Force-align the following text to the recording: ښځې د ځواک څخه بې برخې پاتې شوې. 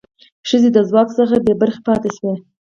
ښځې 0.49 0.69
د 0.73 0.77
ځواک 0.89 1.09
څخه 1.17 1.35
بې 1.45 1.53
برخې 1.61 1.81
پاتې 1.87 2.09
شوې. 2.17 2.33